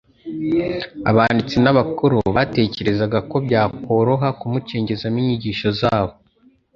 abanditsi 1.09 1.55
n'abakuru 1.63 2.17
batekerezaga 2.35 3.19
ko 3.29 3.35
byakworoha 3.45 4.27
kumucengezamo 4.39 5.17
inyigisho 5.21 5.69
zabo. 5.81 6.13